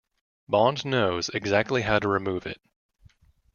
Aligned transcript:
Bond 0.49 0.83
knows 0.83 1.29
exactly 1.29 1.83
how 1.83 1.99
to 1.99 2.07
remove 2.07 2.47
it. 2.47 2.59